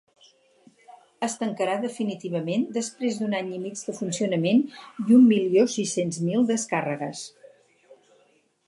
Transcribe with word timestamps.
Es 1.27 1.35
tancarà 1.41 1.75
definitivament 1.83 2.65
després 2.79 3.19
d’un 3.19 3.37
any 3.41 3.53
i 3.59 3.61
mig 3.67 3.85
de 3.91 3.95
funcionament 4.01 4.65
i 5.05 5.21
un 5.21 5.29
milió 5.35 5.71
sis-cents 5.79 6.23
mil 6.31 6.51
descàrregues. 6.55 7.25